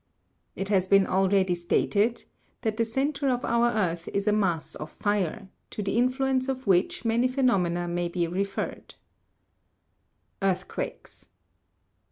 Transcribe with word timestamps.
It 0.55 0.69
has 0.69 0.87
been 0.87 1.05
already 1.05 1.53
stated 1.53 2.15
(page 2.15 2.25
12) 2.61 2.61
that 2.63 2.77
the 2.77 2.85
centre 2.85 3.29
of 3.29 3.45
our 3.45 3.69
earth 3.69 4.07
is 4.11 4.27
a 4.27 4.31
mass 4.31 4.73
of 4.73 4.89
fire, 4.89 5.47
to 5.69 5.83
the 5.83 5.95
influence 5.95 6.49
of 6.49 6.65
which 6.65 7.05
many 7.05 7.27
phenomena 7.27 7.87
may 7.87 8.07
be 8.07 8.25
referred. 8.25 8.95
EARTHQUAKES. 10.41 11.27